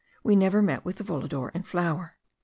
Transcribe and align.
We 0.23 0.35
never 0.35 0.63
met 0.63 0.83
with 0.83 0.95
the 0.95 1.03
volador 1.03 1.49
in 1.49 1.61
flower.) 1.61 2.17